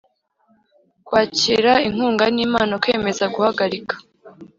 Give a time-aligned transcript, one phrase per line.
[1.05, 3.95] Kwakira inkunga n impano Kwemeza guhagarika